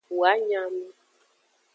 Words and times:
Woa 0.19 0.31
nya 0.47 0.61
nu. 0.75 0.87